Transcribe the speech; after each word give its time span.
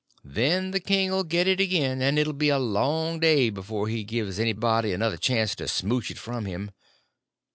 Then 0.25 0.71
the 0.71 0.79
king 0.79 1.13
'll 1.13 1.21
get 1.23 1.47
it 1.47 1.59
again, 1.59 2.01
and 2.01 2.17
it 2.17 2.25
'll 2.27 2.33
be 2.33 2.49
a 2.49 2.57
long 2.57 3.19
day 3.19 3.51
before 3.51 3.87
he 3.87 4.03
gives 4.03 4.39
anybody 4.39 4.93
another 4.93 5.15
chance 5.17 5.53
to 5.57 5.67
smouch 5.67 6.09
it 6.09 6.17
from 6.17 6.45
him. 6.45 6.71